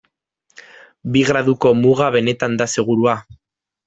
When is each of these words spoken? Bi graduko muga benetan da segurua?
Bi 1.15 1.21
graduko 1.29 1.73
muga 1.81 2.07
benetan 2.15 2.57
da 2.63 2.67
segurua? 2.77 3.15